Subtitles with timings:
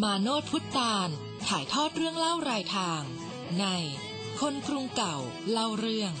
[0.00, 1.08] มาโนดพุทธาน
[1.46, 3.02] ถ่ายทอดเรื่องเล่ารายทาง
[3.60, 3.64] ใน
[4.40, 5.16] คนกรุงเก่า
[5.50, 6.12] เล่าเรื่อง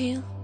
[0.00, 0.39] do?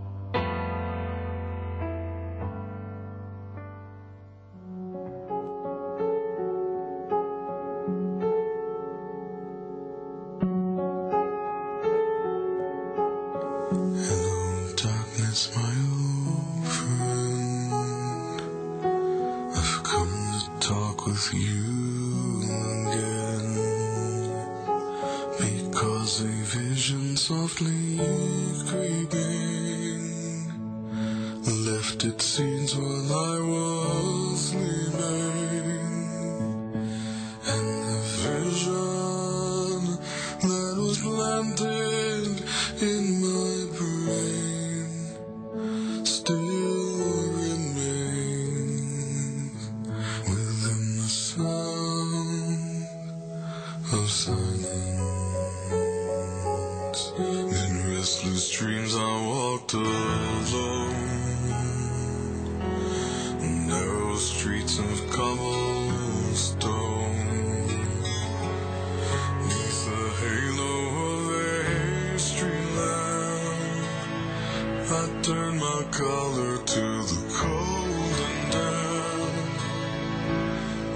[74.89, 79.59] I turn my color to the cold and damp.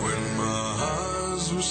[0.00, 1.62] When my eyes were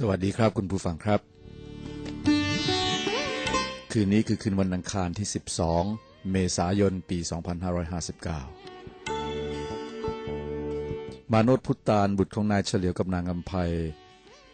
[0.00, 1.20] สวัสดีครับคุณผู้ฟังครับ
[3.92, 5.28] คืนนี้คือคืนวันอังคารที่
[5.78, 7.32] 12 เมษายนปี 2559
[11.32, 13.72] มาโนดพุตานบุตรของนายเฉลียวกับนางอัมภัย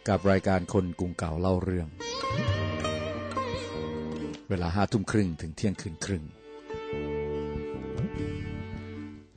[0.07, 1.87] กับรายการคนกรุงเก่าเล่าเรื่อง
[4.49, 6.23] เวลาห้าทุ่มครึ่งถึงเที่ยงคืนครึ่ง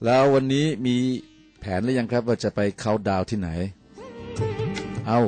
[0.05, 0.97] แล้ววันนี้มี
[1.59, 3.49] แผนหรือยังครับว่าจะไปเขาดาวที่ไหน
[5.09, 5.20] เอา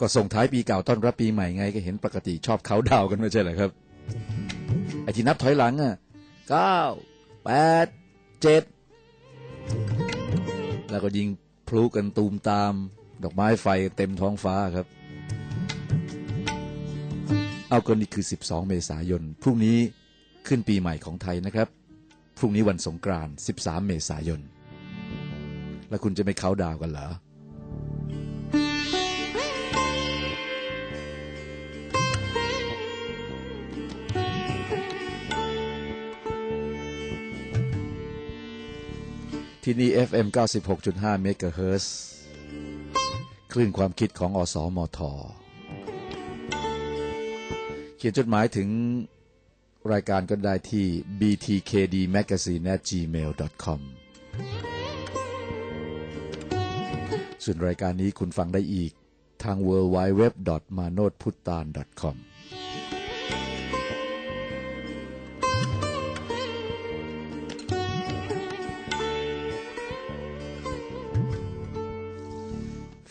[0.00, 3.70] ก็ส่งท้ายปีเก่าต้อนรับปีใหม่ไงก็เห็นปกติชอบเขาดาวกันไม่ใช่เหรอครับ
[5.02, 5.94] ไอ้ที่นับถอยหลังอะ
[6.50, 6.78] เก้า
[7.44, 7.50] แป
[7.84, 7.86] ด
[8.42, 8.62] เจ็ด
[10.90, 11.28] แล้วก็ยิง
[11.68, 12.72] พลุกันตูมตาม
[13.22, 13.66] ดอกไม้ไฟ
[13.96, 14.86] เต็มท้องฟ้าครับ
[17.68, 19.78] เอาก็นี่คือ 12 เมษายน พรุ่งนี้
[20.46, 21.68] ขึ้นปีใหม่ของไทยนะครับ
[22.38, 24.40] พรุ่งนี้วันสงกรานต์13 เมษายน
[25.88, 27.08] แล้วคุณจะไม่เขาดาวกันเหรอ
[39.64, 40.26] ที่นี่ FM
[40.74, 41.94] 96.5เมกะเฮิรตซ์
[43.52, 45.12] คลื่นความคิดของอสอมอทอ
[47.96, 48.68] เขียนจดหมายถึง
[49.92, 50.86] รายการก็ได้ที่
[51.20, 53.80] btkdmagazine@gmail.com
[57.44, 58.92] ส่วนรายการนี้คุณฟังได้อีก
[59.42, 60.22] ทาง w w w
[60.78, 61.64] m a n o t p u t t a n
[62.00, 62.16] c o m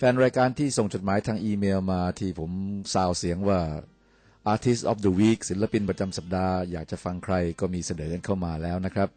[0.02, 2.52] แฟนรายการที่ส่งจดหมายทางอีเมลมาที่ผม
[2.94, 3.60] ซาวเสียงว่า
[4.54, 9.10] Artist of the Week ศิลปินประจำสัปดาห์อยากจะฟังใครก็มีเสนอกันเข้ามาแล้วนะครับ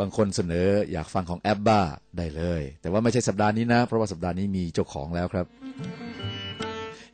[0.00, 1.80] บางคนเสนออยากฟังของแอปบ้า
[2.18, 5.46] ได้เลย แต่ว่าไม่ใช่สัปดาห์นี้นะ เพราะว่าสัปดาห์นี้มีเจ้าของแล้วครับ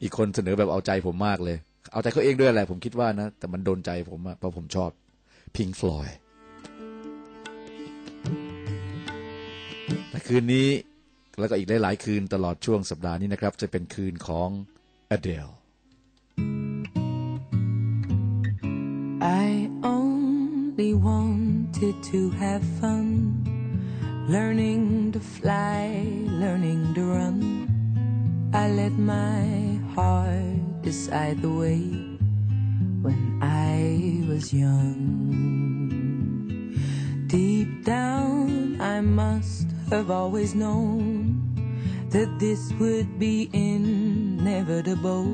[0.03, 1.57] อีกคนเสนอแบบเอาใจผมมากเลย
[1.93, 4.91] เอาใจเขาเองด้วยแหละผมคิดว่านะ แต่มันโดนใจผมอะเพราะผมชอบ
[5.55, 6.15] Pink Floyd
[10.11, 10.69] แต่คืนนี้
[11.39, 14.49] แล้วก็อีกหลายๆคืนตลอดช่วงสัปดาห์นี้นะครับ จะเป็นคืนของ
[15.17, 15.53] Adele
[19.21, 23.07] I only wanted to have fun,
[24.35, 25.83] learning to fly,
[26.43, 27.39] learning to run.
[28.53, 29.45] I let my
[29.95, 31.83] heart decide the way
[33.05, 33.77] when I
[34.31, 34.99] was young.
[37.27, 41.24] Deep down, I must have always known
[42.15, 45.25] that this would be inevitable.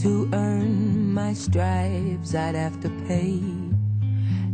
[0.00, 3.36] To earn my stripes, I'd have to pay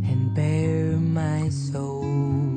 [0.03, 2.48] and bare my soul.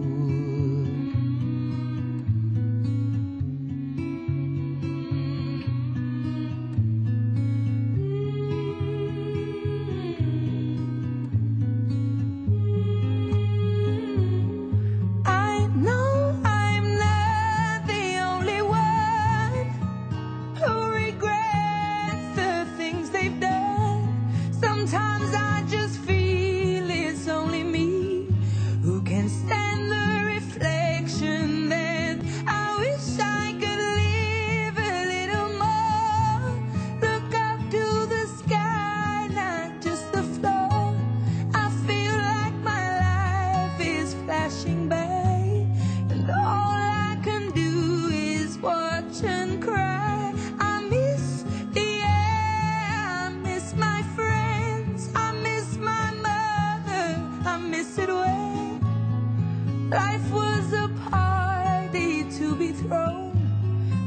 [59.92, 63.32] Life was a party to be thrown,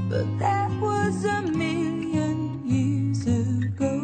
[0.10, 4.00] but that was a million years ago.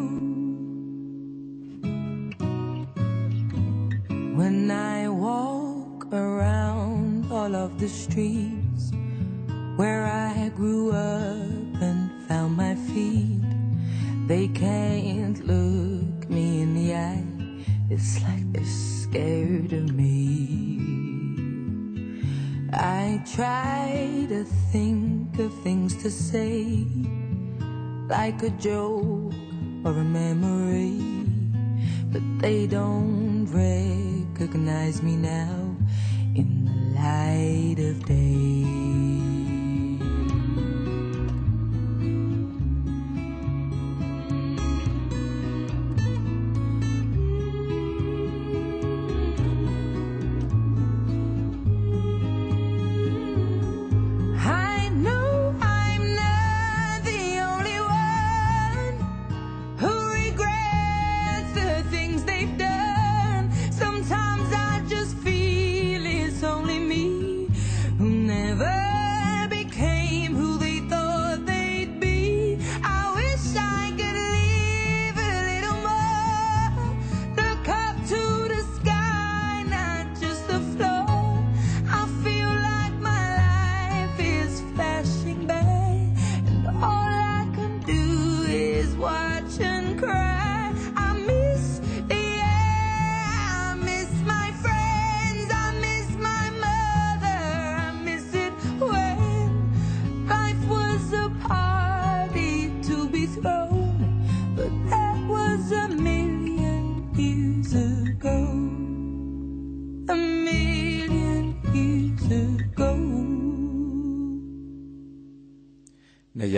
[4.36, 8.51] When I walk around all of the streets
[28.22, 29.34] like a joke
[29.84, 31.02] or a memory
[32.12, 35.76] but they don't recognize me now
[36.36, 38.81] in the light of day.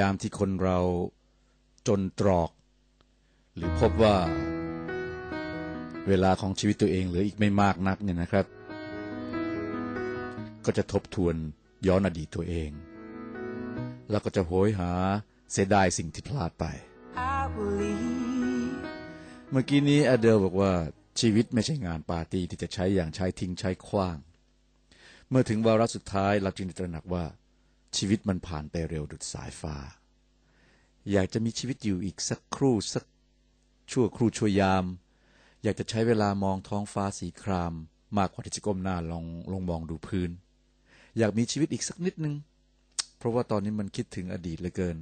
[0.05, 0.79] ามที่คนเรา
[1.88, 2.50] จนตรอก
[3.55, 4.15] หรือพบว่า
[6.07, 8.45] เวลาของชีวิตตัวเองเหลืออีกไม่มากนักเนี่ยนะครับ
[10.65, 11.36] ก็จะทบทวน
[11.88, 12.72] ย้อนอดีตตัวเอง
[14.10, 14.91] แล้วก็จะโหยหา
[15.51, 16.65] เสียดายสิ่งที่พลาดไป
[19.51, 20.74] เมื่อกี้นี้อเดลบอกว่า
[21.19, 24.17] ชีวิตไม่ใช่งานปาร์ตี้ที่จะใช้อย่างใช้ทิ้งใช้ขว้าง
[25.29, 27.25] เมื่อถึงวาระสุดท้ายเราจึงตระหนักว่า
[27.97, 29.75] ชีวิตมันผ่านไปเร็วดุดสายฟ้า
[31.12, 33.03] อยากจะมีชีวิตอยู่อีกสักครู่สัก
[33.91, 34.85] ชั่วครู่ชั่วยาม
[35.63, 37.73] อยากจะใช้เวลามองท้องฟ้าสีคราม
[38.17, 40.29] มากกว่าที่จะก้มหน้าลองลงมองดูพื้น
[41.17, 42.35] อยากมีชีวิตอีกสักนิดนึง
[43.17, 44.97] เพราะว่าตอนนี้มันคิดถึงอดีตเหลือเกิน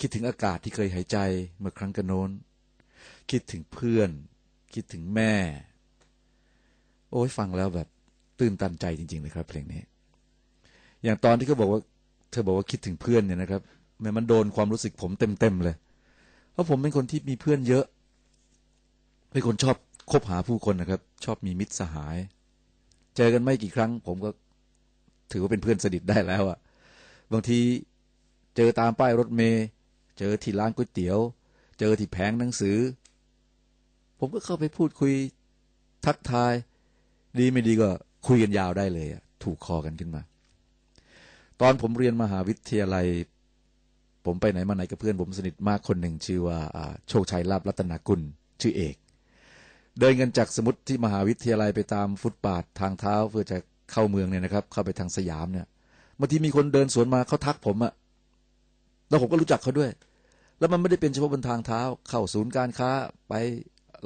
[0.00, 1.18] คิดถึงอากาศที่เคยหายใจ
[1.58, 2.30] เมื่อครั้งกันโน้น
[3.30, 4.10] คิดถึงเพื่อน
[4.74, 5.34] คิดถึงแม่
[7.10, 7.88] โอ้ยฟังแล้วแบบ
[8.40, 9.82] ตื่นตันใจจริง ๆ เลยครับเพลงนี้
[11.02, 11.80] อย่างตอนที่เขาบอกว่า
[12.34, 13.62] ธอบอกว่าคิดถึงเพื่อนเนี่ยนะครับ
[14.00, 15.10] แม้มันโดนความรู้สึกผม
[15.40, 15.76] เต็มๆเลย
[16.52, 17.84] เพราะผมเป็นคนที่มีเพื่อนเยอะ
[19.32, 19.76] เป็นคนชอบ
[20.10, 22.16] คบหาผู้คนนะครับ ชอบมีมิตรสหาย
[23.16, 24.30] เจอกันไม่กี่ครั้ง ผมก็
[25.32, 26.58] ถือว่าเป็นเพื่อนสนิทได้แล้วอะ
[27.32, 27.58] บางที
[28.56, 29.64] เจอตามป้ายรถเมย์
[30.18, 31.18] เจอที่ร้านก๋วยเตี๋ยว
[31.78, 32.78] เจอที่แผงหนังสือ
[34.18, 35.12] ผมก็เข้าไปพูดคุย
[36.06, 36.52] ทักทาย
[37.38, 37.90] ดีไม่ดีก็
[38.26, 40.22] คุยกันยาวได้เลยอะถูกคอกันขึ้นมา
[41.60, 43.06] ตอนผมเรียนมหาวิทยาลัย
[44.26, 46.58] ผมไปไหนมาไหนกับเพื่อนผมสนิทมากคนหนึ่งชื่อว่า
[47.08, 48.20] โชคชัยลาบรัตนากุล
[48.60, 48.96] ชื่อเอก
[49.98, 53.56] เดินกันจากสมมติที่มหาวิทยาลัยไปตามฟุตบาททางเท้าเพื่อจะ
[53.92, 55.66] เข้าเมืองเนี่ยนะครับ เข้าไปทางสยามเนี่ย
[56.18, 57.92] บางทีมีคนเดินสวนมาเขาทักผมอะ
[59.08, 59.90] แล้วผมก็รู้จักเขาด้วย
[60.58, 62.90] แล้วมันไม่ได้เป็นเฉพาะบนทางเท้า เข้าศูนย์การค้า
[63.28, 63.34] ไป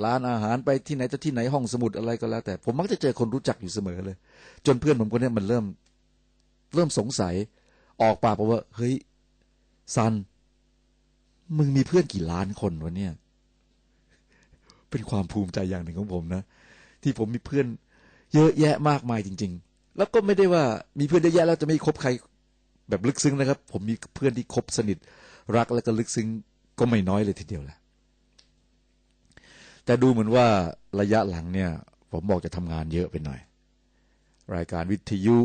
[0.05, 4.17] ร้านอาหารไปที่ไหนจะที่ไหนห้องสมุดอะไรก็แล้ว แต่ผมมักจะเจอคนรู้จักอยู่เสมอเลย
[4.67, 5.65] จนเพื่อนผมคนนี้มันเริ่ม
[6.75, 7.35] เริ่มสงสัย
[8.03, 8.95] ออกปากบอกว่า เฮ้ย
[9.95, 10.13] ซัน
[11.57, 13.13] มึงมีเพื่อนกี่ล้านคนวะเนี่ย
[14.91, 16.43] เป็นความภูมิใจอย่างหนึ่งของผมนะ
[17.03, 17.67] ที่ผมมีเพื่อน
[18.35, 20.65] เยอะแยะมากมายจริง ๆ แล้วก็ไม่ได้ว่า
[20.99, 22.09] มีเพื่อนเยอะแยะแล้วจะไม่คบใคร
[22.89, 24.99] แบบลึกซึ้งนะครับ ผมมีเพื่อนที่คบสนิท
[25.57, 26.29] รักและก็ลึกซึ้ง
[26.79, 27.79] ก็ไม่น้อยเลยทีเดียวแหละ
[29.85, 30.47] แต่ดูเหมือนว่า
[31.01, 31.71] ระยะหลังเนี่ย
[32.13, 33.41] ผมบอกจะทำงานเยอะไปหน่อย
[34.55, 35.37] รายการวิทยุ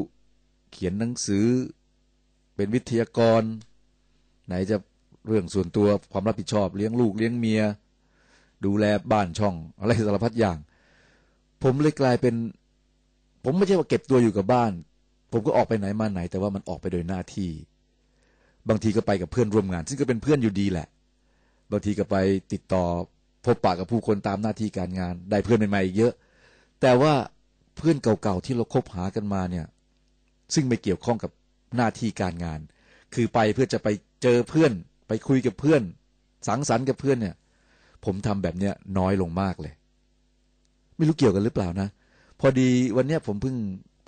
[0.73, 1.47] เขียนหนังสือ
[2.55, 3.41] เป็นวิทยากร
[4.47, 4.77] ไหนจะ
[5.27, 7.61] เรื่องส่วนตัวความรับผิดชอบเลี้ยงลูกเลี้ยงเมีย
[8.65, 10.57] ดูแลบ้านช่อง อะไรสารพัดอย่าง
[11.63, 12.35] ผมเลยกลายเป็น
[13.43, 14.71] ผมไม่ใช่ว่าเก็บตัวอยู่กับบ้าน
[15.31, 17.51] ผมก็ออกไปไหนมาไหน แต่ว่ามันออกไปโดยหน้าที่
[18.69, 20.87] บางทีก็ไปกับเพื่อนร่วมงาน ซึ่งก็เป็นเพื่อนอยู่ดีแหละ
[21.71, 22.15] บางทีก็ไป
[22.53, 22.83] ติดต่อ
[23.45, 26.13] พบปะกับผู้คนตามหน้าที่การงาน ได้เพื่อนใหม่ๆอีกเยอะ
[26.81, 27.13] แต่ว่า
[27.77, 29.65] เพื่อนเก่าๆที่เราคบหากันมาเนี่ย
[30.53, 31.31] ซึ่งไม่เกี่ยวข้องกับ
[31.75, 32.59] หน้าที่การงาน
[33.13, 33.87] คือไปเพื่อจะไป
[34.23, 34.71] เจอเพื่อน
[35.07, 35.81] ไปคุยกับเพื่อน
[36.47, 37.35] สังสรรค์กับเพื่อนเนี่ย
[38.05, 39.73] ผมทำแบบเนี้ยน้อยลงมากเลย
[40.97, 41.87] ไม่รู้เกี่ยวกันหรือเปล่านะ
[42.39, 43.55] พอดีวันเนี้ยผมเพิ่ง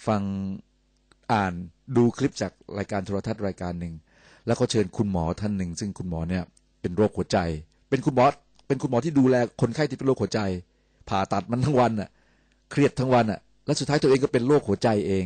[0.07, 0.21] ฟัง
[1.31, 1.53] อ่าน
[1.97, 3.93] ดูคลิปจากรายการโทรทัศน์รายการหนึ่ง
[4.47, 6.43] แล้วก็เชิญคุณหมอท่านหนึ่ง ซึ่งคุณหมอเนี่ย
[6.81, 7.37] เป็นโรคหัวใจ
[7.89, 8.25] เป็นคุณหมอ
[8.67, 10.39] เป็นคุณหมอที่ดูแลคนไข้ที่เป็นโรคหัวใจ
[11.09, 12.09] ผ่าตัดมันทั้งวันอะ
[12.71, 15.25] เครียดทั้งวันอะ แล้วสุดท้ายตัวเองก็เป็นโรคหัวใจเอง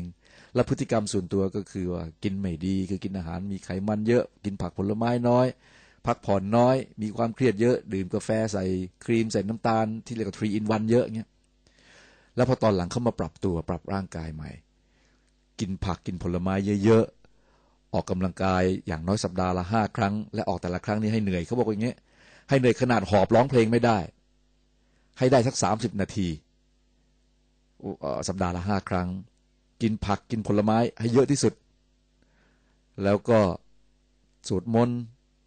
[0.55, 5.47] และพฤติกรรมส่วนตัวก็คือว่ากินไม่ดี คือกินอาหารมีไขมันเยอะ กินผักผลไม้น้อย
[6.05, 8.63] พักผ่อนน้อย มีความเครียดเยอะ ดื่มกาแฟใส่
[9.05, 11.29] ครีมใส่น้ำตาล ที่เรียกว่า3 in 1เยอะเงี้ย
[12.35, 14.51] แล้วพอตอนหลังเข้ามาปรับตัวปรับร่างกายใหม่
[15.59, 21.97] กินผักกินผลไม้เยอะๆออกกำลังกายอย่างน้อยสัปดาห์ละห้าครั้ง และออกแต่ละครั้งนี้ให้เหนื่อยเขาบอกอย่างเงี้ย
[22.49, 23.97] ให้เหนื่อยขนาดหอบร้องเพลงไม่ได้
[25.17, 26.27] ให้ได้สักสามสิบนาที
[28.27, 29.07] สัปดาห์ละห้าครั้ง
[29.81, 31.53] กินผักกินผลไม้ให้เยอะที่สุด
[33.03, 33.39] แล้วก็
[34.47, 34.99] สวดมนต์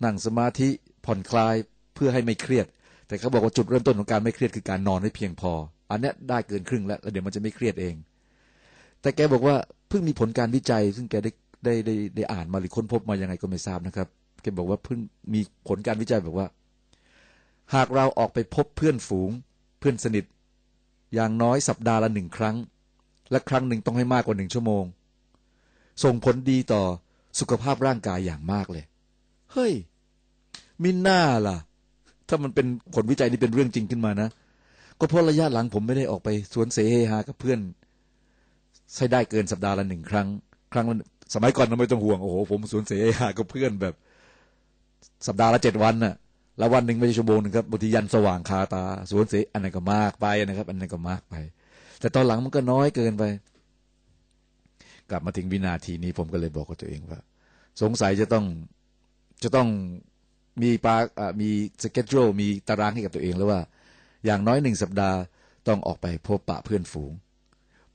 [0.04, 0.68] นั่งสมาธิ
[1.04, 1.54] ผ่อนคลาย
[1.94, 2.66] เพื่อให้ไม่เครียด
[3.06, 5.52] แต่เขาบอกว่าจุดเริ่มต้นของการไม่เครียดคือการนอนให้เพียงพอ
[5.90, 7.94] อันนี้ได้เกินครึ่งแล้วแล้วเดี๋ยวมันจะไม่เครียดเอง
[9.00, 9.56] แต่แกบอกว่า
[9.88, 11.30] เพิ่งมีผลการวิจัย ซึ่งแกได้
[11.64, 14.08] ได้ได้ได้อ่านมาหรือค้นพบมายังไงก็ไม่ทราบนะครับ
[14.42, 14.98] แกบอกว่าเพิ่ง
[15.34, 16.46] มีผลการวิจัยบอกว่า
[17.74, 19.30] หากเราออกไปพบเพื่อนฝูง
[19.78, 20.24] เพื่อนสนิท
[21.14, 22.56] อย่างน้อยสัปดาห์ละหนึ่งครั้ง
[23.32, 24.84] และครั้งหนึ่งต้องให้มากกว่าหนึ่งชั่วโมง
[26.04, 26.82] ส่งผลดีต่อ
[27.40, 28.84] สุขภาพร่างกายอย่างมากเลย
[29.52, 29.72] เฮ้ย
[30.82, 31.56] มิน่าล่ะ
[32.28, 34.28] ถ้ามันเป็นผลวิจัยนี่เป็นเรื่องจริงขึ้นมานะ
[34.98, 37.58] ก็เพราะระยะหลังผมไม่ได้ออกไปสวนเสเฮฮากับเพื่อน
[38.94, 40.26] ใช้ได้เกินสัปดาห์ละหนึ่งครั้ง
[40.72, 40.96] ครั้งละ
[41.34, 43.94] สมัยก่อนเราไม่ต้องห่วง โอ้โห ผมสวนเสเฮฮากับเพื่อนแบบ
[45.26, 46.14] สัปดาห์ละเจ็ดวันน่ะ
[46.58, 51.34] แล้ววันหนึ่งไม่ใช่ชั่วโมงนึงครับบางทียันสว่างคาตา สวนเสอันนั้นก็มากไปนะครับ อันนั้นก็มากไป
[52.02, 53.24] แต่ตอนหลังมันก็น้อยเกินไป
[55.10, 57.20] กลับมาถึงวินาทีนี้ ผมก็เลยบอกกับตัวเองว่า
[57.82, 58.44] สงสัยจะต้อง
[59.42, 59.68] จะต้อง
[60.62, 61.50] มีปาอ่ามี
[61.82, 63.60] สเกจโ e มีตารางให้กับตัวเองแล้วว่า
[64.24, 65.18] อย่างน้อยหนึ่งสัปดาห์
[65.68, 67.12] ต้องออกไปพบปะเพื่อนฝูง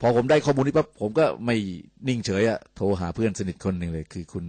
[0.00, 1.56] พอผมได้ข้อมูลนี้ปั๊บผมก็ไม่
[2.08, 4.44] นิ่งเฉยอะโทรหาเพื่อนสนิทคนหนึ่งเลย คือคุณ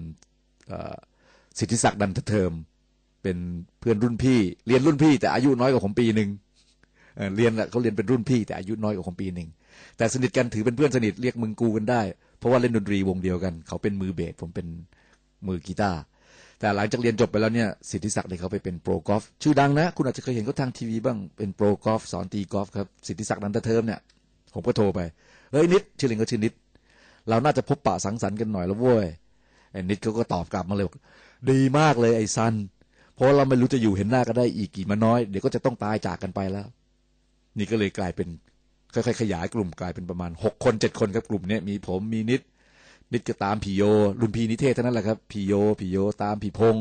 [1.58, 2.52] สิทธิศักดิ์ดันทเทิม
[3.24, 3.38] เป็น
[3.80, 6.30] เพื่อนรุ่นพี่ เรียนรุ่นพี่แต่อายุน้อยกว่าผมปีหนึ่ง
[7.36, 9.50] เรียนน่ะเขาเรียนเป็นรุ่นพี่แต่อายุน้อยกว่าผมปีหนึ่ง
[9.98, 12.02] แต่สนิทกันถือเป็นเพื่อนสนิทเรียกมึงกูกันได้
[12.40, 14.68] เพราะว่าเล่นดนตรีวงเดียวกัน เขาเป็นมือเบสผมเป็น
[15.48, 16.00] มือกีตาร์
[16.60, 24.00] แต่หลังจากเรียนจบไปแล้วเนี่ยสิทธิศักดิ์เนี่ยเขาไปเป็นโปรกอล์ฟชื่อดังนะ คุณอาจจะเคยเห็นเขาทางทีวีบ้างเป็นโปรกอล์ฟสอนตีกอล์ฟครับสิทธิศักดิ์นันทเทิมเนี่ย
[24.54, 25.00] ผมก็โทรไป
[25.52, 26.54] เฮ้ยนิดชื่อเล่นก็ชื่อนิด
[27.30, 29.08] เราน่าจะพบปะสังสรรค์กันหน่อยแล้วเว้ย
[29.72, 30.98] ไอ้นิดเขาก็ตอบกลับมาเลยบอก
[31.52, 32.54] ดีมากเลยไอ้ซัน
[33.16, 36.68] เพราะเราไม่รู้จะอยู่เห็นหน้ากันได้อีกกี่มาน้อยเดี๋ยวก็จะต้องตายจากกันไปแล้ว
[37.60, 38.28] นี่ก็เลยกลายเป็น
[38.94, 42.42] ค่อยๆขยายกลุ่มกลายเป็นประมาณหกคนเจ็ดคนครับกลุ่มเนี้ยมีผมมีนิด
[43.14, 43.84] นิดก็ตามพี่โย
[44.20, 46.76] รุ่นพี่นิเทศเท่านั้นแหละครับพี่โยพี่โยตามพี่พง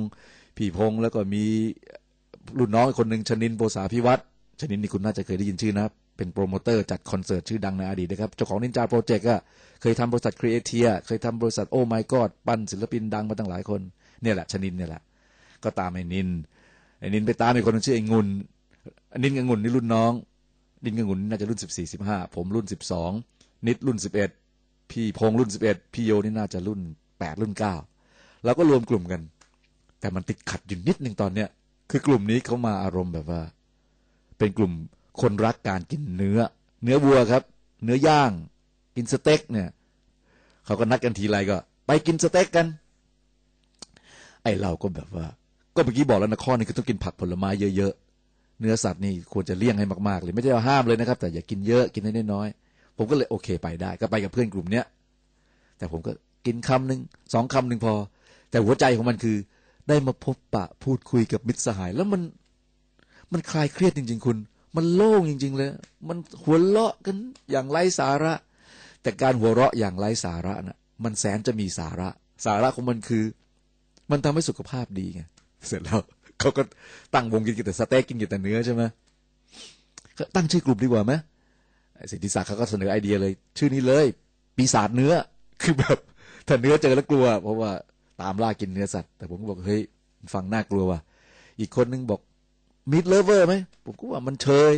[0.57, 1.45] พี่พงแล้วก็มี
[2.59, 4.23] รุ่นน้องคนหนึ่งชนินโปสาพิวัตร
[4.61, 5.87] ชนินนี่คุณน่าจะเคยได้ยินชื่อนะ
[6.17, 9.41] เป็นโปรโมเตอร์จัดคอนเสิร์ตชื่อดังในอดีตนะครับเจ้าของ Ninja Project อะ
[9.83, 13.81] เคยทำบริษัท Creatia เคยทำบริษัท Oh My God ปั้นศิลปินดังมาตั้งหลายคน
[14.23, 15.03] เนี่ยแหละชนินเนี่ยแหละ
[15.65, 16.29] ก็ตามไอ้นิน
[17.01, 18.27] ไอ้นินไปตามไอ้คนชื่อไอ้งุน
[19.11, 20.13] ไอ้นินกับงุนนี่รุ่นน้อง
[20.85, 23.11] นินกับงุนน่าจะรุ่นสิบสี่สิบห้าผมรุ่นสิบสอง
[23.67, 24.31] นิดรุ่นสิบเอ็ด
[24.91, 26.81] พี่พงษ์รุ่นสิบเอ็ดพี่โยนี่น่าจะรุ่น
[27.19, 27.75] แปดรุ่นเก้า
[28.45, 29.21] เราก็รวมกลุ่มกัน
[30.01, 31.49] แต่มันติดขัดอยู่นิดหนึ่งตอนเนี้ย
[31.91, 33.43] คือกลุ่มนี้เขามาอารมณ์แบบว่า
[34.39, 34.73] เป็นกลุ่ม
[35.21, 36.39] คนรักการกินเนื้อ
[36.83, 37.43] เนื้อวัวครับ
[37.85, 38.31] เนื้อย่าง
[38.97, 39.69] กินสเต็กเนี่ย
[40.65, 42.67] เขาก็นัดกันทีไรก็ ไปกินสเต็กกัน
[44.43, 45.27] ไอเราก็แบบว่า
[45.75, 48.08] ก็เมื่อกี้บอกแล้วนะข้อนี้คือต้องกินผักผลไม้เยอะๆ
[48.61, 54.85] เนื้อสัตว์นี่ควรจะเลี่ยงให้มากๆเลยไม่ได้ว่าห้ามเลยนะครับ แต่อย่ากินเยอะกินให้น้อยๆผมก็เลยโอเคไปได้ ก็ไปกับเพื่อนกลุ่มเนี้ย
[55.79, 56.13] แต่ผมก็
[56.47, 57.01] กินคำหนึ่ง
[57.35, 57.95] สองคำหนึ่งพอ
[58.51, 59.37] แต่หัวใจของมันคือ
[59.89, 62.23] ได้มาพบปะพูดคุยกับมิตรสหาย แล้วมัน
[63.33, 64.37] มันคลายเครียดจริง ๆ คุณ
[64.77, 65.71] มันโล่งจริง ๆ เลย
[66.09, 67.17] มันหัวเราะกัน
[67.51, 68.35] อย่างไร้สาระ
[69.03, 72.09] แต่การหัวเราะอย่างไร้สาระน่ะ มันแสนจะมีสาระ
[72.45, 73.25] สาระของมันคือ
[74.11, 75.23] มันทำให้สุขภาพดีไง
[75.67, 76.01] เสร็จแล้ว
[76.41, 76.63] เขาก็
[77.15, 78.83] ตั้งวงกินกินแต่สเต็กกินกินแต่เนื้อใช่ไหม
[80.35, 81.13] ตั้งชื่อกลุ่มดีกว่าไหม
[82.11, 84.07] สิทธิศักดิ์เขาก็เสนอไอเดียเลย ชื่อนี้เลย
[84.57, 85.13] ปีศาจเนื้อ
[85.63, 85.99] คือแบบ
[86.47, 87.71] ถ้าเนื้อเจอแล้วกลัว เพราะว่า
[88.21, 89.83] ตามล่ากินเนื้อสัตว์แต่ผมก็บอกเฮ้ย
[90.35, 91.01] ฟังน่ากลัวว่ะ
[91.61, 92.21] อีกคนนึงบอก
[92.93, 94.73] มิดเลเวอร์ไหมผมก็ว่ามันเชย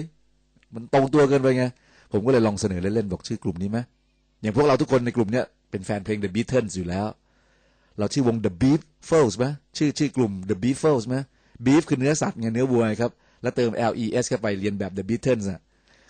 [0.75, 1.65] มันตรงตัวเกินไปไง
[2.13, 3.79] ผมก็เลยลองเสนอเล่นๆบอกชื่อกลุ่มนี้ไหม
[4.43, 7.07] อย่างพวกเราทุกคนในกลุ่มเนี้ยเป็นแฟนเพลง The Beatles อยู่แล้ว
[7.99, 9.47] เราชื่อวง The Beatles ไหม
[9.77, 11.17] ชื่อชื่อกลุ่ม The Beatles ไหม
[11.65, 15.61] Beef คือเนื้อสัตว์ไงเนื้อวัวครับ แล้วเติม L E S เข้าไปเรียนแบบ The Beatles อะ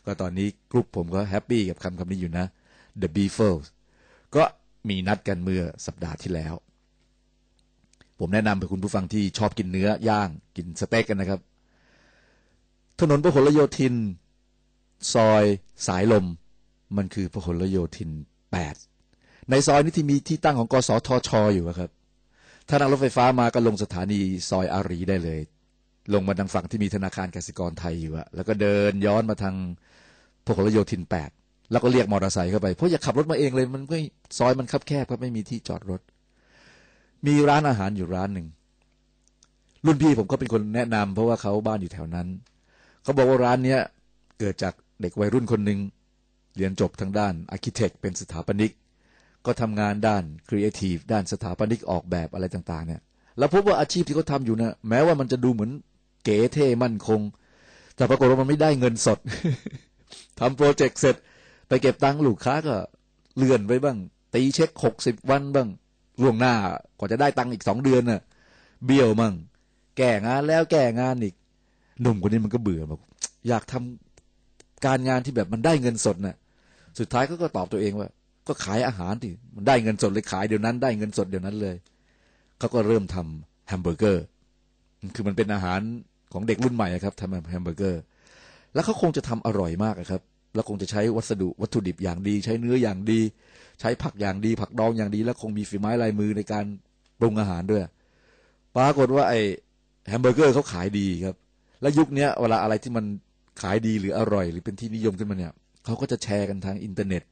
[0.05, 2.47] ก็ตอนนี้กลุ่มผมก็แฮปปี้กับคำคำนี้อยู่นะ
[3.03, 3.67] The Beatles
[4.37, 4.43] ก็
[4.89, 6.55] มีนัดกันเมื่อสัปดาห์ที่แล้ว
[8.19, 11.41] ผมแนะนำไปคุณผู้ฟังที่ชอบกินเนื้อย่างกินสเต็กกันนะครับ
[13.01, 13.95] ถนนพหลโยธิน
[15.15, 15.45] ซอย
[15.87, 16.27] สายลม
[16.97, 18.11] มันคือพหลโยธิน
[18.81, 21.91] 8 ในซอยนี้ที่มีที่ตั้งของกสทชอยู่ครับ
[22.71, 25.41] ถ้านั่งรถไฟฟ้ามาก็ลงสถานีซอยอารีได้เลย
[26.15, 29.55] ลงมาทางฝั่งที่มีธนาคารกสิกรไทยอยู่อะแล้วก็เดินย้อนมาทาง
[30.47, 31.03] พหลโยธิน
[31.37, 34.01] 8แล้วก็เรียกมอเตอร์ไซค์เข้าไป เพราะอย่าขับรถมาเองเลย มันไม่
[34.39, 36.01] ซอยมันคับแคบครับไม่มีที่จอดรถ
[37.27, 38.47] มีร้านอาหารอยู่ร้านหนึ่ง
[39.87, 42.29] รุ่นพี่ผมก็เป็นคนแนะนำเพราะว่าเขาบ้านอยู่แถวนั้น
[43.03, 43.81] เขาบอกว่าร้านเนี้ย
[44.39, 45.79] เกิดจากเด็กวัยรุ่นคนหนึ่ง
[46.57, 48.73] เรียนจบทางด้าน architect เป็นสถาปนิก
[49.47, 53.01] ก็ทำงานด้านครีเอทีฟด้านสถาปนิกออกแบบอะไรต่าง ๆ เนี่ย
[53.39, 55.71] แล้วพบว่าอาชีพที่เขาทำอยู่นะแม้ว่ามันจะดูเหมือน
[56.25, 57.21] เก๋เท่มั่นคง
[57.97, 59.19] แต่ปรากฏว่ามันไม่ได้เงินสด
[60.39, 61.17] ทำโปรเจกต์เสร็จ
[61.69, 62.75] ไปเก็บตังค์ลูกค้าก็
[63.37, 63.99] เลื่อนไว้บ้าง
[64.35, 65.69] ตีเช็คหกสิบวันบ้าง
[66.23, 66.55] ล่วงหน้า
[66.99, 68.23] กว่าจะได้ตังค์อีกสองเดือนน่ะ
[68.87, 69.35] เบี้ยวมั่ง
[69.99, 71.35] แก่งานแล้วแก่งานอีก
[72.03, 73.01] หนุ่มคนนี้มันก็เบื่อบอก
[73.49, 76.37] อยากทำการงานที่แบบมันได้เงินสดน่ะ
[76.99, 78.09] สุดท้ายเขาก็ตอบตัวเองว่า
[78.49, 81.77] ก็ขายอาหารที่มันได้เงินสดเลยขายเดี๋ยวนั้น ได้เงินสดเดี๋ยวนั้นเลย
[82.59, 84.25] เขาก็เริ่มทำแฮมเบอร์เกอร์
[85.15, 85.81] คือมันเป็นอาหาร
[86.33, 88.01] ของเด็กรุ่นใหม่ครับทำแฮมเบอร์เกอร์
[88.75, 90.23] แล้วเขาคงจะทำอร่อยมากครับ
[90.55, 93.21] แล้วคงจะใช้วัสดุวัตถุดิบอย่างดี ใช้เนื้ออย่างดี
[93.81, 96.65] ใช้ผักอย่างดี ผักดองอย่างดี แล้วคงมีฝีไม้ลายมือในการ
[97.21, 97.83] ปรุงอาหารด้วย
[98.77, 99.41] ปรากฏว่าไอ้
[100.09, 101.37] แฮมเบอร์เกอร์เขาขายดีครับ
[101.81, 103.05] แล้วยุคนี้เวลาอะไรที่มัน
[103.61, 105.53] ขายดีหรืออร่อย หรือเป็นที่นิยมขึ้นมาเนี่ย
[105.85, 107.23] เขาก็จะแชร์กันทางอินเทอร์เน็ต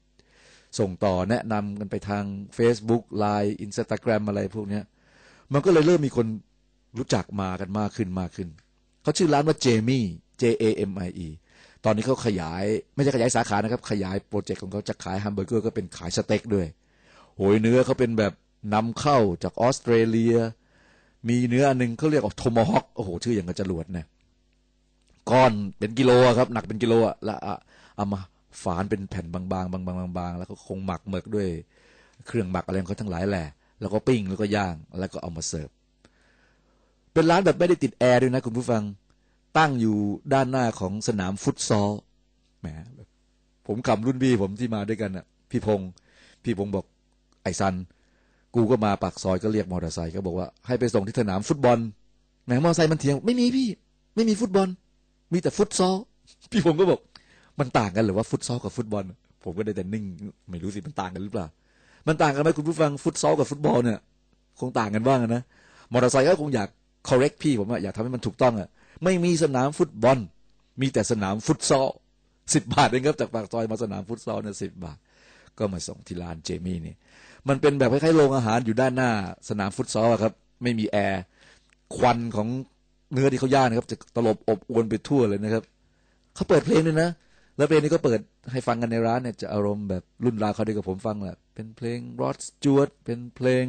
[0.78, 2.24] ส่งต่อแนะนำกันไปทาง
[2.58, 4.84] Facebook Line Instagram อะไรพวกเนี้ย
[5.52, 6.26] มันก็เลยเริ่มมีคน
[6.98, 8.48] รู้จักมากันมากขึ้นมากขึ้น
[9.02, 10.04] เขาชื่อร้านว่าเจมี่
[10.40, 11.28] J A M I E
[11.84, 16.66] ตอนนี้เขาขยายไม่ใช่ขยายสาขานะครับ ขยายโปรเจกต์ของเขาจะขายแฮมเบอร์เกอร์ก็เป็นขายสเต็กด้วย
[17.36, 18.32] โหยเนื้อเขาเป็นแบบ
[18.74, 20.36] นำเข้าจากออสเตรเลีย
[21.28, 24.06] มีเนื้ออันหนึงเขาเรียกว่าโทมฮอคโอ้โห ชื่ออย่างกับจรวดนะ
[25.30, 27.56] ก้อนเป็นกิโลครับ หนักเป็นกิโลอะแล้วอะ
[27.96, 28.20] เอามา
[28.62, 31.48] ฝานเป็นแผ่นบางๆบางๆบางๆแล้วก็คงหมักหมึกด้วย
[32.26, 33.46] เครื่องหมักอะไรของเขาทั้งหลายแหละ
[33.80, 35.68] แล้วก็ปิ้งแล้วก็ย่างแล้วก็เอามาเสิร์ฟ
[37.12, 38.82] เป็นร้านแบบไม่ได้ติดแอร์ด้วยนะคุณผู้ฟัง
[39.58, 39.96] ตั้งอยู่
[40.34, 41.90] ด้านหน้าของสนามฟุตซอล
[42.60, 42.66] แหม
[43.66, 45.90] ผมคำรุ่นพี่ผมที่มาด้วยกันอะ พี่พงศ์
[46.44, 46.84] พี่พงศ์บอก
[47.42, 47.74] ไอ้ซัน
[48.54, 51.78] กูก็มาปากซอยก็เรียกมอเตอร์ไซค์ก็บอกว่าให้ไปส่งที่สนามฟุตบอล
[52.44, 53.68] แหมมอเตอร์ไซค์มันเถียง ไม่มีพี่
[54.14, 54.68] ไม่มีฟุตบอล
[55.32, 55.96] มีแต่ฟุตซอล
[56.52, 57.00] พี่พงศ์ก็บอก
[57.58, 59.04] มันต่างกันหรือว่าฟุตซอลกับฟุตบอล
[59.44, 60.04] ผมก็ได้แต่นิ่ง
[60.50, 61.46] ไม่รู้สิมันต่างกันหรือเปล่า
[62.06, 63.98] มันต่างกันไหมคุณผู้ฟังฟุตซอลกับฟุตบอลเนี่ย
[64.60, 65.42] คงต่างกันบ้างนะ
[65.92, 66.68] มอเตอร์ไซค์ก็คงอยาก
[67.08, 68.68] correct พี่ผมอะอยากทำให้มันถูกต้องอะ
[69.04, 70.18] ไม่มีสนามฟุตบอล
[70.80, 71.88] มีแต่สนามฟุตซอล
[72.54, 74.98] สิบบาทเองครับจากปากซอยมาสนามฟุตซอลเนี่ยสิบบาท
[75.58, 76.94] ก็มาส่งที่ร้านเจมี่นี่
[77.48, 79.10] มันเป็นแบบคล้ายๆโรงอาหารอยู่ด้านหน้า
[79.48, 81.22] สนามฟุตซอลครับ ไม่มีแอร์
[81.96, 82.48] ควันของ
[83.12, 85.64] เนื้อที่เขาย่างนะครับ จะตลบอบอวนไปทั่วเลยนะครับ
[86.34, 87.10] เขาเปิดเพลงด้วยนะ
[87.58, 88.20] แล้วเพลงนี้ก็เปิด
[88.52, 93.64] ให้ฟังกันในร้านเนี่ยจะอารมณ์แบบรุ่นราวคราวเดียวกับผมฟังแหละเป็นเพลง Rod Stewart เป็นเพลง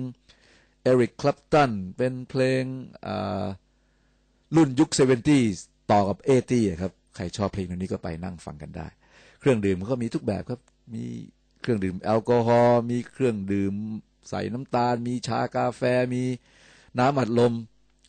[0.84, 2.64] Eric Clapton เป็นเพลง
[4.56, 5.44] รุ่นยุค seventy
[5.92, 8.88] ต่อกับ eighty ครับ ใครชอบเพลงนี้ก็ไปนั่งฟังกันได้
[9.40, 10.60] เครื่องดื่มเขามีทุกแบบครับ
[10.94, 11.06] มี
[11.62, 13.74] เครื่องดื่มแอลกอฮอล์มีเครื่องดื่ม
[14.30, 15.82] ใส่น้ำตาล มีชากาแฟ
[16.14, 16.24] มี
[17.00, 17.54] น้ำอัดลม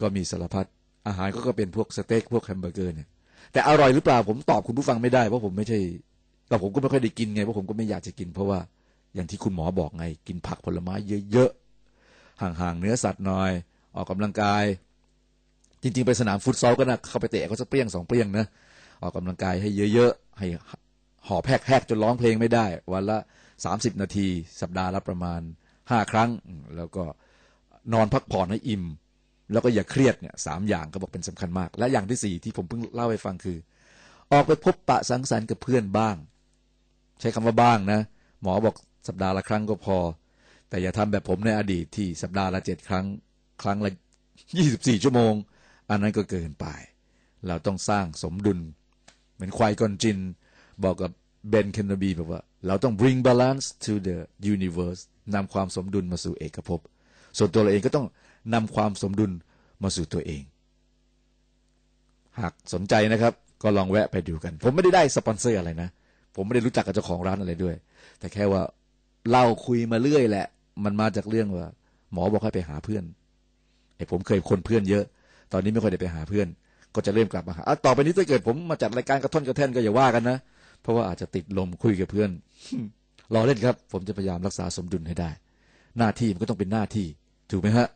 [0.01, 0.67] ก็มีสารพัด
[1.07, 3.09] อาหารก็ก็เป็นพวกสเต็กพวกแฮมเบอร์เกอร์เนี่ย
[3.53, 5.79] แต่อร่อยหรือเปล่าผมตอบคุณผู้ฟังไม่ได้เพราะผมไม่ใช่
[6.49, 8.59] แต่ผมก็ไม่ค่อยได้กินไงเพราะผมก็ไม่อยากจะกิน เพราะว่า
[9.15, 10.95] อย่างที่คุณหมอบอกไง กินผักผลไม้
[11.33, 13.51] เยอะๆห่างๆเนื้อสัตว์หน่อย
[13.97, 14.65] ออกกำลังกาย
[15.83, 18.47] จริง ๆ ไปสนามฟุตซอลก็นะเข้าไปเตะก็สักเปรี้ยงสองเปรี้ยงนะ
[19.03, 20.47] ออกกำลังกายให้เยอะๆให้
[21.27, 23.19] หอบแหกๆจนร้องเพลงไม่ได้ วันละ
[23.65, 24.27] สามสิบนาที
[24.61, 25.41] สัปดาห์ละประมาณ
[25.91, 26.31] ห้าครั้ง
[26.77, 27.05] แล้วก็
[27.93, 28.85] นอนพักผ่อนให้อิ่ม
[29.53, 33.59] แล้วก็อย่าเครียดเนี่ยสามอย่างก็บอกเป็นสำคัญมาก และอย่างที่สี่ที่ผมเพิ่งเล่าให้ฟังคือ
[34.33, 36.17] ออกไปพบปะสังสรรค์กับเพื่อนบ้าง
[37.21, 38.01] ใช้คำว่าบ้างนะ
[38.43, 38.77] หมอบอก
[39.09, 39.99] สัปดาห์ละครั้งก็พอ
[40.69, 43.07] แต่อย่าทำแบบผมในอดีตที่สัปดาห์ละเจ็ดครั้ง
[43.63, 43.91] ครั้งละ
[44.59, 45.35] ยี่สิบสี่ชั่วโมง
[45.91, 46.67] อันนั้นก็เกินไป
[47.49, 48.59] เราต้องสร้างสมดุล
[49.35, 50.19] เหมือนควายกอนจิน
[50.85, 51.11] บอกกับ
[51.49, 54.17] เบนเคนนบีบอกว่า เราต้อง bring balance to the
[54.55, 55.01] universe
[55.35, 56.81] นำความสมดุลมาสู่เอกภพ
[57.39, 58.07] ส่วนตัวเราเองก็ต้อง
[58.55, 59.33] นำความสมดุล
[59.83, 60.43] มาสู่ตัวเอง
[62.41, 65.89] หากสนใจนะครับ ก็ลองแวะไปดูกัน ผมไม่ได้ได้สปอนเซอร์อะไรนะ
[66.37, 67.75] ผมไม่ได้รู้จักกับเจ้าของร้านอะไรด้วย
[68.19, 68.63] แต่แค่ว่า
[69.31, 70.47] เล่าคุยมาเรื่อยแหละ
[70.85, 71.67] มันมาจากเรื่องว่า
[72.13, 73.05] หมอบอกให้ไปหาเพื่อน
[73.97, 75.05] ไอ้ผมเคยคนเพื่อนเยอะ
[75.53, 76.47] ตอนนี้ไม่ค่อยได้ไปหาเพื่อน
[76.95, 80.39] ก็จะเริ่มกลับมาหาต่อไปนี้ถ้าเกิดผมมาจัดรายการกระท่อนกระแท่นก็อย่าว่ากันนะ
[80.83, 82.31] เพราะว่าอาจจะติดลมคุยกับเพื่อน
[83.35, 85.31] รอเล่นครับ ผมจะพยายามรักษาสมดุลให้ได้
[85.99, 87.07] หน้าที่มันก็ต้องเป็นหน้าที่
[87.51, 87.87] ถูกไหมฮะ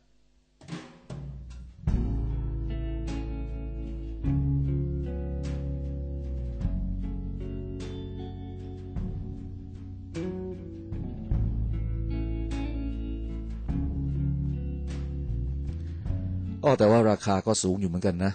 [16.79, 18.33] แต่ว่าราคาก็สูงอยู่เหมือนกันนะ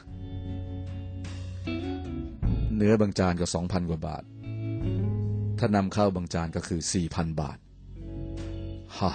[2.76, 4.24] เนื้อบางจานก็สองพันกว่าบาท
[5.60, 7.58] ถ้านำเข้าบางจานก็คือสี่พันบาท
[8.98, 9.14] ฮะ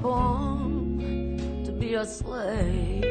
[0.00, 3.04] Born to be a slave.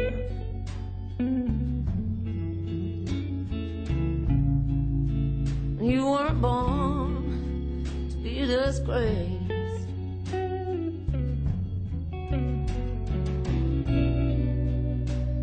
[5.81, 9.89] You weren't born to be disgraced.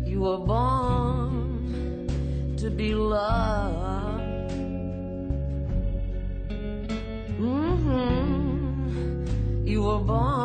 [0.05, 2.07] You were born
[2.57, 4.51] to be loved.
[7.39, 8.27] Mm-hmm.
[9.67, 10.44] You were born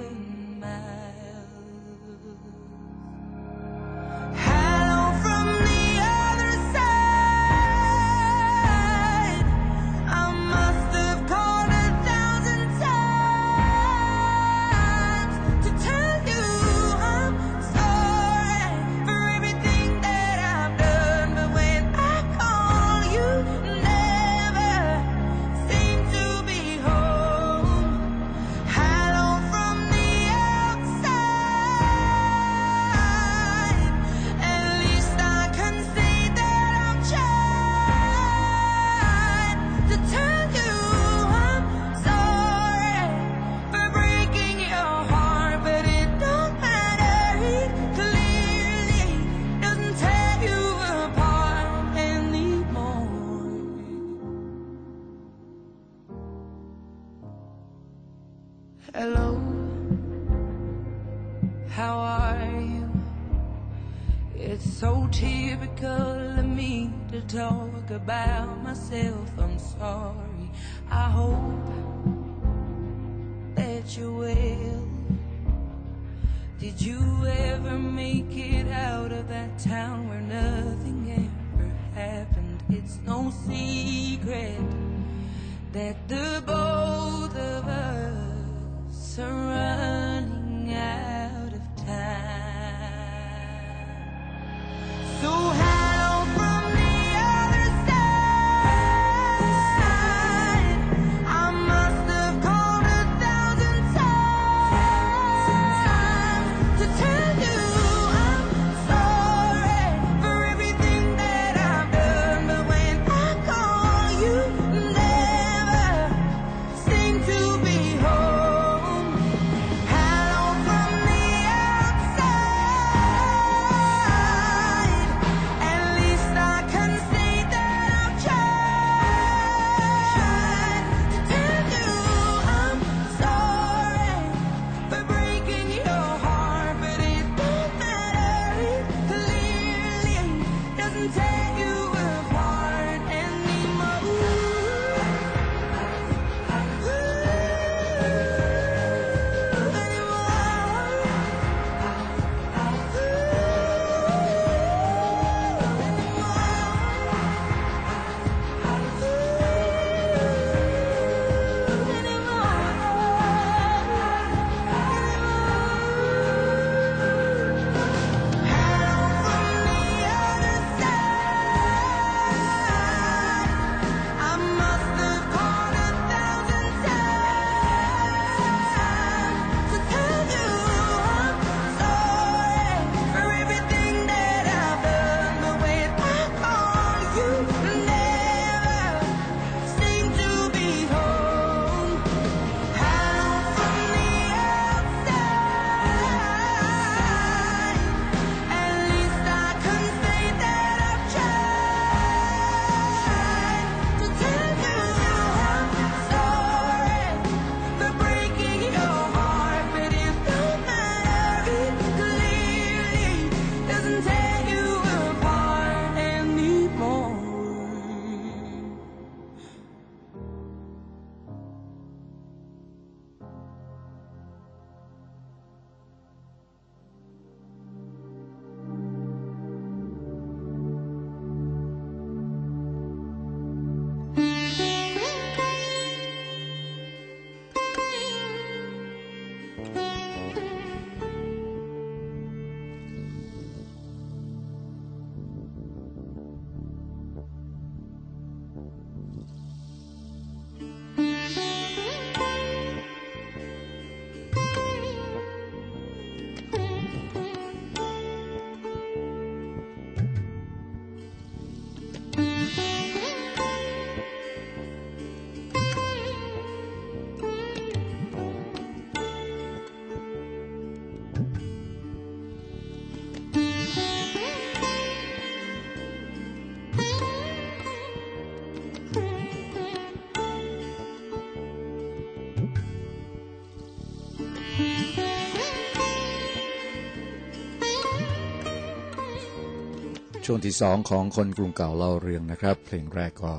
[290.33, 293.33] ช่วงที่สองของคนกรุงเก่าเล่าเรื่องนะครับ เพลงแรกก็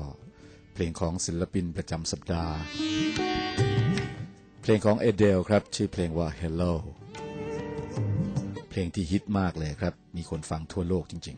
[0.73, 2.55] เพลงของศิลปินประจำสัปดาห์
[4.61, 6.73] เพลงของเอเดลครับ ชื่อเพลงว่า Hello
[8.69, 11.37] เพลงที่ฮิตมากเลยครับ มีคนฟังทั่วโลกจริง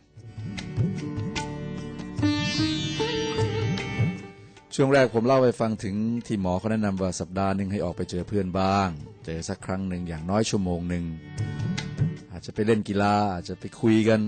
[3.62, 5.95] ๆ ช่วงแรกผมเล่าไปฟังถึง
[6.28, 8.89] ที่หมอเขาแนะนำว่าสัปดาห์หนึ่งให้ออกไปเจอเพื่อนบ้าง
[9.26, 11.06] เจอสักครั้งหนึ่งอย่างน้อยชั่วโมงหนึ่ง
[12.36, 14.19] อาจจะไปเล่นกีฬาอาจจะไปคุยกัน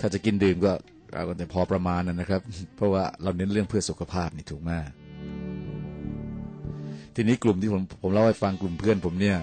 [0.00, 0.72] ถ้าจะกินดื่มก็
[1.14, 2.42] เอากันแต่พอประมาณนะครับ
[2.76, 4.88] เพราะว่าเราเน้นเรื่องเพื่อสุขภาพนี่ถูกมาก
[7.14, 9.38] ทีนี้กลุ่มที่ผมผมเล่าให้ฟังกลุ่มเพื่อนผมเนี่ย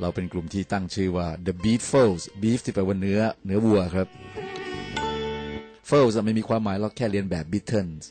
[0.00, 4.08] เราเป็นกลุ่มที่ตั้งชื่อว่า the Beatles beef ที่แปลว่าเนื้อเนื้อวัวครับ
[5.88, 8.04] Foles ไม่มีความหมายเราแค่เรียนแบบ Beatles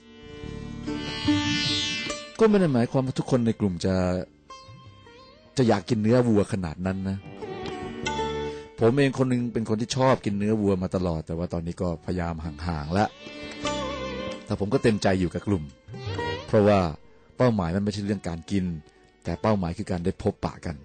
[2.40, 3.96] ก็ไม่ได้หมายความว่าทุกคนในกลุ่มจะ
[5.58, 7.18] จะอยากกินเนื้อวัวขนาดนั้นนะ
[8.84, 13.10] ผมเองคนหนึงเป็นคนที่ชอบกินเนื้อวัวมาตลอด แต่ว่าตอนนี้ก็พยายามห่างๆแล้ว
[14.46, 15.64] แต่ผมก็เต็มใจอยู่กับกลุ่ม
[16.48, 16.80] เพราะว่า
[17.38, 18.66] เป้าหมายมันไม่ใช่เรื่องการกิน
[19.24, 20.76] แต่เป้าหมายคือการได้พบปะกัน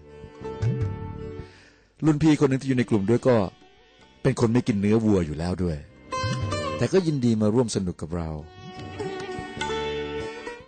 [2.04, 3.36] รุ่นพี่คนหนึ่งที่อยู่ในกลุ่มด้วยก็
[4.22, 5.76] เป็นคนไม่กินเนื้อวัวอยู่แล้วด้วย
[6.78, 8.30] แต่ก็ยินดีมาร่วมสนุกกับเรา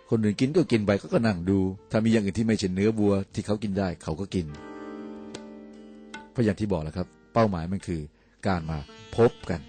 [0.09, 1.59] คนอื่นกินก็กินไปเขาก็นั่งดู
[1.91, 4.45] ถ้ามีอย่างอื่นที่ไม่ใช่เนื้อวัว ที่เขากินได้เขาก็กิน
[6.31, 8.01] เพราะอย่างที่บอกแล้วครับ เป้าหมายมันคือ
[8.47, 8.77] การมา
[9.17, 9.59] พบกัน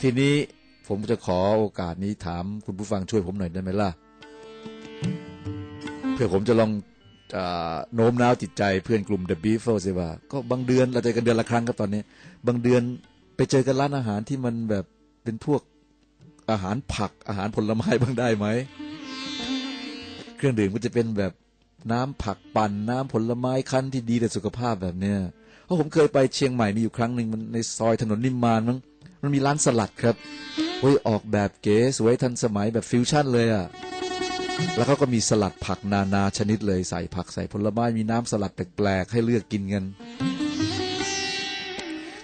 [0.00, 0.34] ทีนี้
[0.88, 3.90] ผมจะขอโอกาสนี้ถามคุณผู้ฟังช่วยผมหน่อยได้ไหมล่ะ
[6.14, 6.70] เพื่อผมจะลอง
[7.36, 7.38] อ
[7.94, 12.02] โน้มน้าวจิตใจเพื่อนกลุ่ม The Beatles สิว่า ก็บางเดือนเราเจอกันเดือนละครั้งครับตอนนี้
[12.46, 12.82] บางเดือน
[13.36, 14.84] ไปเจอกันร้านอาหารที่มันแบบ
[15.24, 15.60] เป็นพวก
[16.50, 18.46] อาหารผักอาหารผลไม้บ้างได้ไหม
[20.36, 21.32] เครื่องดื่มก็จะเป็นแบบ
[21.92, 25.18] น้ำผักปั่นน้ำผลไม้คั้นที่ดีต่อสุขภาพแบบเนี้ย
[25.64, 28.78] เพราะผมเคยไปเชียงใหม่มีอยู่ครั้งหนึ่งมันในซอยถนนนิมมานมั้ง
[29.22, 30.16] มันมีร้านสลัดครับ
[30.80, 33.66] โอ้ยออกแบบเก๋สวยทันสมัยแบบฟิวชั่นเลยอะ่ะ
[34.76, 39.84] แล้วเขาก็มีสลัดผักนานาชนิดเลยใส่ผักใส่ผลไม้มีน้ำสลัดแปลกๆให้เลือกกินกัน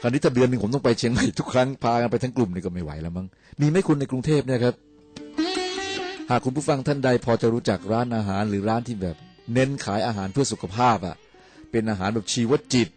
[0.02, 3.26] คราวนี้ถ้าเดือนหนึ่งผมต้องไปเชียงใหม่ทุกครั้งพากันไปทั้งกลุ่มนี่ก็ไม่ไหวแล้วมั้ง
[3.60, 4.74] มีไหมคุณในกรุงเทพเนี่ยครับ
[6.30, 9.16] หากคุณผู้ฟังท่านใดพอจะรู้จักร้านอาหารหรือร้านที่แบบ
[9.52, 11.16] เน้นขายอาหารเพื่อสุขภาพอะ่ะ
[11.70, 12.88] เป็นอาหารแบบชีวจิต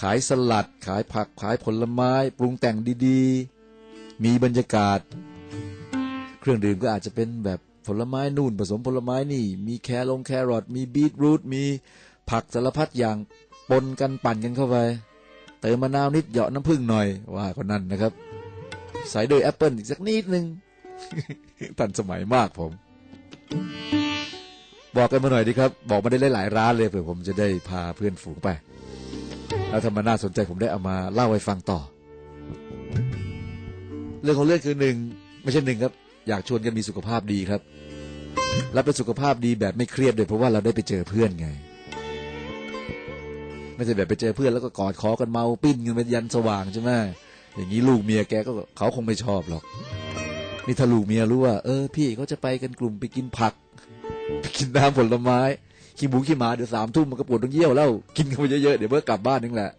[0.00, 5.00] ขายสลัด ขายผักขายผลไม้ ปรุงแต่งดีๆ มีบรรยากาศ
[6.40, 11.64] เครื่องดื่มก็อาจจะเป็นแบบผลไม้นู่นผสมผลไม้นี่ มีแคลงแครอทมีบีทรูทมี
[12.30, 13.16] ผักสารพัดอย่าง
[13.70, 14.76] ปนกันปั่นกันเข้าไป
[15.60, 17.06] เติมมะนาวนิดเหยาะน้ำผึ้งหน่อย
[17.36, 18.12] ว่าก็นั่นนะครับ
[19.10, 20.44] ใส่โดยแอปเปิลอีกสักนิดนึง
[21.78, 22.70] ทันสมัยมากผม
[24.96, 28.48] บอกกันมาหน่อยดีครับ บอกมาได้หลายร้านเลยเผื่อผมจะได้พาเพื่อนฝูงไป
[29.70, 31.80] แล้วถ้ามันน่าสนใจผมได้เอามาเล่าให้ฟังต่อ
[34.22, 34.96] เรื่องของเรื่องคือหนึ่ง
[35.42, 35.92] ไม่ใช่หนึ่งครับ
[36.28, 37.60] อยากชวนกันมีสุขภาพดีครับ
[38.72, 41.48] และเป็นสุขภาพดีแบบไม่เครียดด้วยเพราะว่าเราได้ไปเจอเพื่อนไง
[43.76, 46.90] ไม่ใช่แบบไปเจอเพื่อนแล้วก็กอดคอกันเมาปิ้นกันเป็นยันสว่างใช่ไหม
[47.54, 49.62] อย่างนี้ลูกเมียแกก็เขาคงไม่ชอบหรอก
[50.66, 53.52] นี่ถ้าลูกเมียรู้ว่า เออ พี่เขาจะไปกันกลุ่มไปกินผัก
[54.56, 55.40] กินน้ำผลไม้
[55.98, 59.70] ขี้หมูขี้หมาเดี๋ยวสามทุ่มมันก็ปวดต้องเยี่ยวแล้ว กินเข้าไปเยอะๆเดี๋ยวเมื่อกลับบ้านนึงแหละ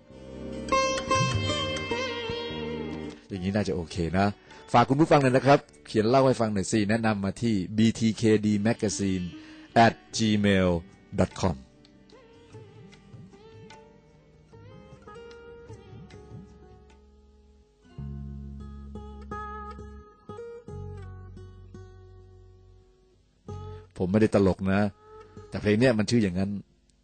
[3.30, 4.26] อย่างนี้น่าจะโอเคนะ
[4.74, 9.26] ฝากคุณผู้ฟังหน่อยนะครับ เขียนเล่าให้ฟังหน่อยสิ แนะนำมาที่ btkdmagazine
[9.86, 10.70] at gmail
[11.42, 11.67] com
[23.98, 24.82] ผมไม่ได้ตลกนะ
[25.50, 26.52] แต่เพลงเนี้ยมันชื่ออย่างนั้น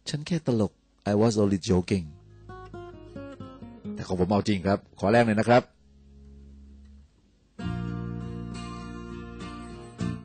[0.08, 0.72] ฉันแค่ตลก
[1.12, 2.06] I was only joking
[3.94, 5.62] แต่ของผมเอาจริงครับ ขอแรกเลยนะครับ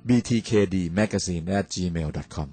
[0.08, 2.50] btkdmagazine at gmail.com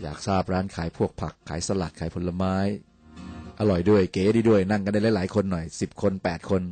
[0.00, 2.56] อยากทราบร้านขายพวกผักขายสลัดขายผลไม้
[3.58, 6.62] อร่อยด้วยเก๋ดีด้วยนั่งกันได้หลายๆคนหน่อย10คน8คน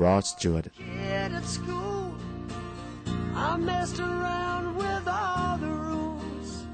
[0.00, 0.66] Rod Stewart
[3.36, 6.64] I messed around with all the rules.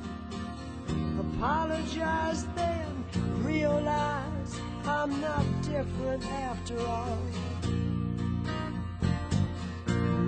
[1.18, 3.04] Apologized then,
[3.42, 7.18] realized I'm not different after all.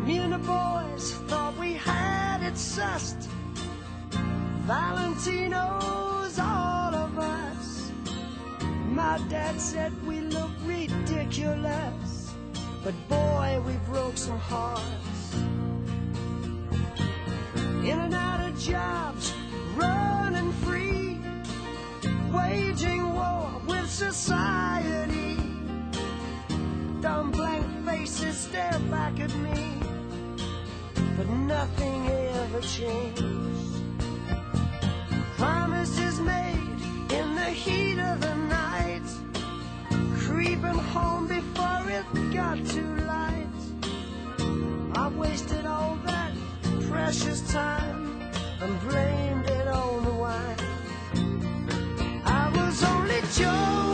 [0.04, 3.28] Me and the boys thought we had it sussed.
[4.66, 7.92] Valentino's all of us.
[8.90, 12.07] My dad said we look ridiculous,
[12.84, 15.34] but boy, we broke some hearts.
[17.84, 19.32] In and out of jobs,
[19.76, 21.18] running free,
[22.32, 25.36] waging war with society.
[27.00, 29.80] Dumb blank faces stare back at me,
[31.16, 33.24] but nothing ever changed.
[35.36, 36.78] Promises made
[37.10, 38.47] in the heat of the night,
[40.38, 43.58] creeping home before it got too light.
[44.94, 46.32] I wasted all that
[46.88, 48.22] precious time
[48.60, 50.60] and blamed it on the wine.
[52.24, 53.87] I was only joking,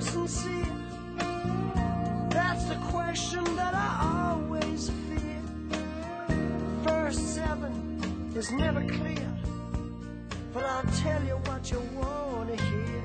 [0.00, 0.64] Sincere.
[2.30, 5.42] That's the question that I always fear.
[6.84, 9.28] First seven is never clear,
[10.54, 13.02] but I'll tell you what you want to hear.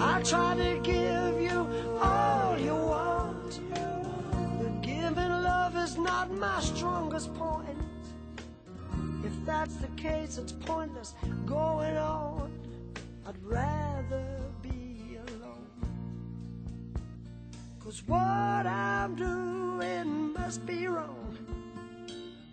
[0.00, 1.68] I try to give you
[2.02, 7.78] all you want, but giving love is not my strongest point.
[9.24, 11.14] If that's the case, it's pointless
[11.46, 12.13] going on.
[18.02, 21.36] What I'm doing must be wrong.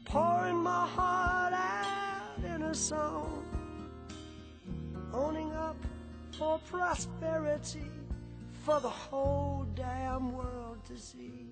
[0.06, 3.44] pouring my heart out in a song,
[5.14, 5.78] owning up
[6.38, 7.90] for prosperity
[8.66, 11.48] for the whole damn world to see.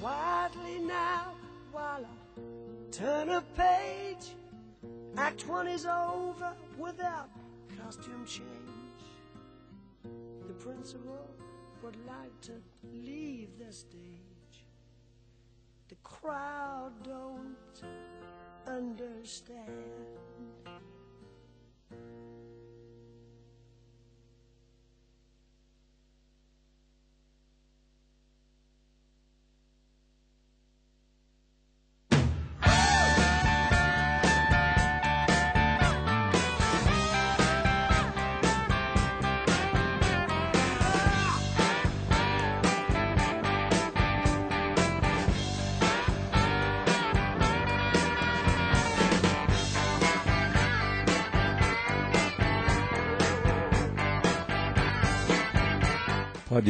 [0.00, 1.32] Quietly now,
[1.72, 2.40] while I
[2.92, 4.34] turn a page,
[5.16, 7.28] Act one is over without
[7.82, 8.46] costume change.
[10.46, 11.28] The principal
[11.82, 12.52] would like to
[12.92, 14.66] leave the stage.
[15.88, 17.56] The crowd don't
[18.66, 19.66] understand."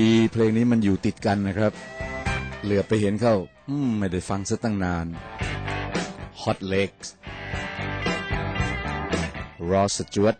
[0.01, 1.72] ดีเพลงนี้มันอยู่ติดกันนะครับ
[2.62, 3.36] เหลือไปเห็นเข้า
[3.68, 5.07] อืม ไม่ได้ฟังซะตั้งนาน
[6.43, 7.09] Hot Legs
[9.70, 10.38] Ross Stewart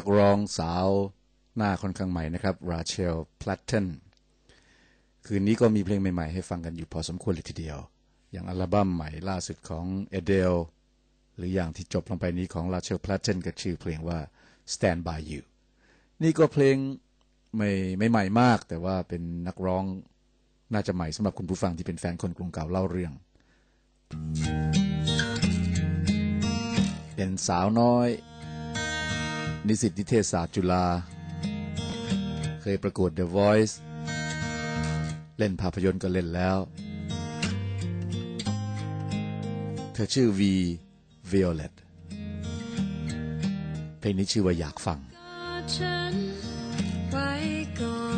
[0.00, 0.88] นักร้องสาว
[1.56, 3.86] หน้าค่อนข้างใหม่นะครับราเชลพลัตเทน
[5.26, 7.78] คืนนี้ก็มีเพลงใหม่ ๆ ให้ฟังกันอยู่พอสมควรเลยทีเดียว
[8.32, 10.52] อย่างอัลบั้มใหม่ล่าสุดของเอเดล
[11.36, 14.18] หรืออย่างที่จบลงไปนี้ของราเชลพลัตเทนก็ชื่อเพลงว่า
[14.72, 15.42] Stand by You
[16.22, 16.76] นี่ก็เพลง
[17.56, 19.84] ไม่ไม่ใหม่มาก แต่ว่าเป็นนักร้อง
[20.72, 23.12] น่าจะใหม่สำหรับคุณผู้ฟังที่เป็นแฟนคนกรุงเก่าเล่าเรื่อง
[27.14, 28.08] เป็นสาวน้อย
[29.66, 30.86] นิสิตนิเทศศาสตร์จุฬา
[32.62, 33.74] เคยประกวด The Voice
[35.38, 36.58] เล่นภาพยนตร์ก็เล่นแล้ว
[39.92, 40.40] เธอชื่อ V
[41.30, 41.74] Violet
[43.98, 44.98] เพลงนี้ชื่อว่าอยากฟัง
[45.76, 46.14] ฉัน
[47.10, 47.30] ไว้
[47.80, 48.09] ก่อน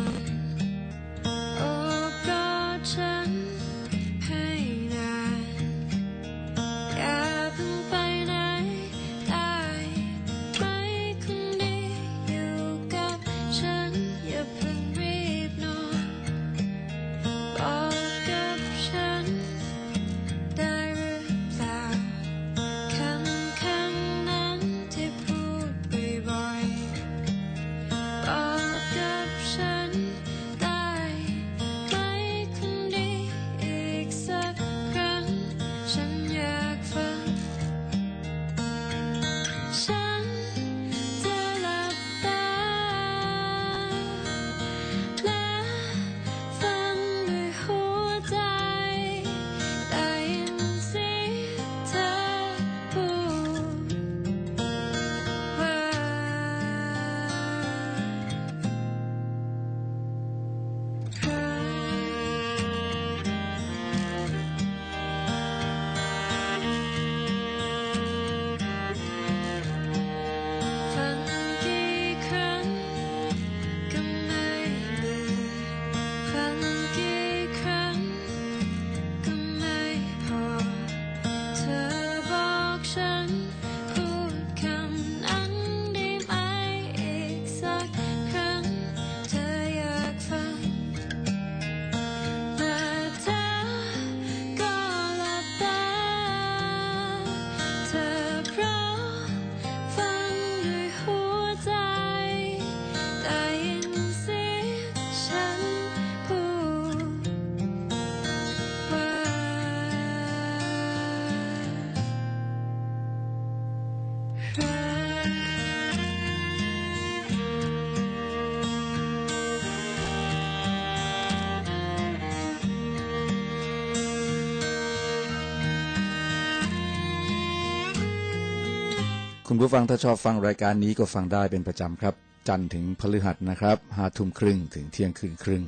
[129.55, 132.15] คุณผู้ฟังถ้าชอบฟังรายการนี้ก็ฟังได้เป็นประจำครับ
[132.47, 135.63] จันทร์ถึงพฤหัสนะครับห้าทุ่มครึ่งถึงเที่ยงคืนครึ่ง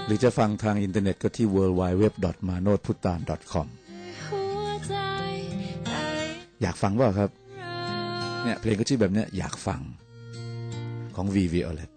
[0.05, 3.67] หรือจะฟังทางอินเทอร์เน็ตก็ที่ www.manodputan.com
[6.61, 7.73] อยากฟังว่าครับเรา
[8.43, 9.81] เนี่ยเพลงก็ชื่อแบบเนี้ยอยากฟัง
[11.15, 11.91] ของ V Violet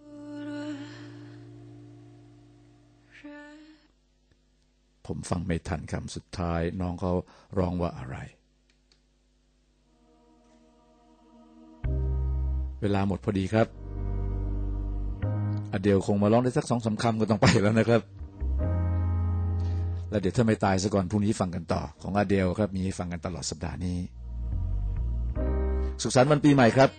[5.12, 7.12] ผมฟังไม่ทันคำสุดท้าย น้องเขา
[7.58, 8.16] ร้องว่าอะไร
[12.80, 13.66] เวลาหมดพอดีครับ
[15.72, 18.02] อเดียวคงมาร้องได้สักสองสามคำก็ต้องไปแล้วนะครับ
[20.10, 23.98] แล้วเดี๋ยวถ้าไม่ตายซะก่อนพรุ่งนี้ฟังกันต่อ ของอเดียวครับ มีให้ฟังกันตลอดสัปดาห์นี้
[26.02, 26.90] สุขสันต์วันปีใหม่ครับ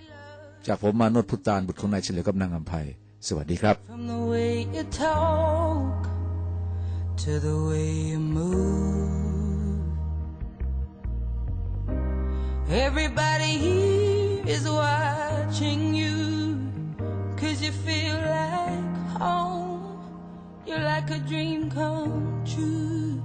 [0.68, 2.88] จากผมมาโนดพุทธานบุตรของนายเฉลียวกับนางอัมภัย
[3.28, 3.76] สวัสดีครับ
[7.24, 9.08] to the way you move.
[12.70, 16.60] Everybody here is watching you.
[17.38, 20.04] Cause you feel like home.
[20.68, 23.24] You're like a dream come true.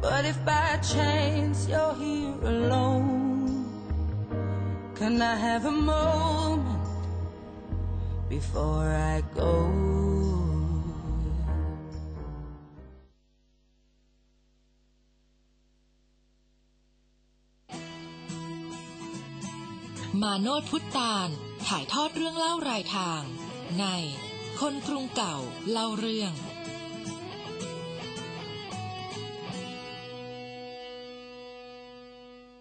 [0.00, 3.70] But if by chance you're here alone,
[4.96, 6.66] can I have a moment?
[8.28, 10.45] before I go.
[20.22, 21.28] มาโนดพุทธาน
[21.66, 23.22] ถ่ายทอดเรื่องเล่ารายทาง
[23.80, 23.84] ใน
[24.60, 25.36] คนกรุงเก่า
[25.70, 26.32] เล่าเรื่อง